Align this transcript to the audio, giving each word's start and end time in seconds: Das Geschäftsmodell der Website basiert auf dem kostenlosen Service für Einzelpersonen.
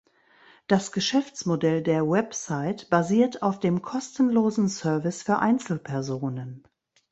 Das 0.65 0.91
Geschäftsmodell 0.91 1.83
der 1.83 2.09
Website 2.09 2.89
basiert 2.89 3.43
auf 3.43 3.59
dem 3.59 3.83
kostenlosen 3.83 4.67
Service 4.67 5.21
für 5.21 5.37
Einzelpersonen. 5.37 6.63